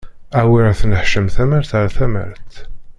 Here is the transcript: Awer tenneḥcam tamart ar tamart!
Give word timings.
Awer 0.39 0.65
tenneḥcam 0.79 1.27
tamart 1.35 1.71
ar 1.79 1.87
tamart! 1.97 2.53